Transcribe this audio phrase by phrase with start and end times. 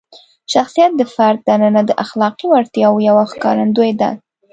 [0.53, 4.09] شخصیت د فرد دننه د اخلاقي وړتیاوو یوه ښکارندویي ده.